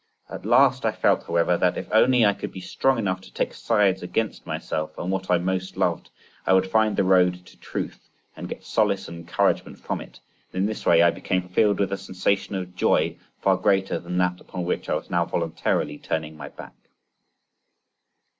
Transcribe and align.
At 0.31 0.47
last 0.47 0.83
I 0.83 0.93
felt, 0.93 1.27
however, 1.27 1.57
that 1.59 1.77
if 1.77 1.87
only 1.91 2.25
I 2.25 2.33
could 2.33 2.51
be 2.51 2.59
strong 2.59 2.97
enough 2.97 3.21
to 3.21 3.31
take 3.31 3.53
sides 3.53 4.01
against 4.01 4.47
myself 4.47 4.97
and 4.97 5.11
what 5.11 5.29
I 5.29 5.37
most 5.37 5.77
loved 5.77 6.09
I 6.43 6.53
would 6.53 6.65
find 6.71 6.95
the 6.97 7.03
road 7.03 7.45
to 7.45 7.55
truth 7.59 8.09
and 8.35 8.49
get 8.49 8.63
solace 8.63 9.07
and 9.07 9.15
encouragement 9.19 9.77
from 9.77 10.01
it—and 10.01 10.59
in 10.59 10.65
this 10.65 10.87
way 10.87 11.03
I 11.03 11.11
became 11.11 11.49
filled 11.49 11.79
with 11.79 11.91
a 11.91 11.97
sensation 11.99 12.55
of 12.55 12.73
joy 12.75 13.15
far 13.41 13.57
greater 13.57 13.99
than 13.99 14.17
that 14.17 14.41
upon 14.41 14.65
which 14.65 14.89
I 14.89 14.95
was 14.95 15.11
now 15.11 15.23
voluntarily 15.23 15.99
turning 15.99 16.35
my 16.35 16.49
back. 16.49 16.73